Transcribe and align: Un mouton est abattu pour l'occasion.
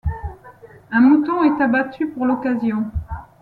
Un 0.89 0.99
mouton 1.01 1.43
est 1.43 1.61
abattu 1.63 2.07
pour 2.07 2.25
l'occasion. 2.25 2.89